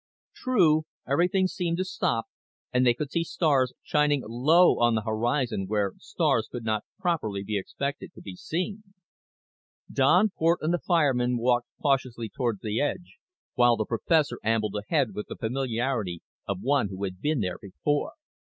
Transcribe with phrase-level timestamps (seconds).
[0.33, 2.25] True, everything seemed to stop,
[2.73, 7.43] and they could see stars shining low on the horizon where stars could not properly
[7.43, 8.95] be expected to be seen.
[9.93, 13.17] Don Cort and the fireman walked cautiously toward the edge
[13.53, 18.13] while the professor ambled ahead with the familiarity of one who had been there before.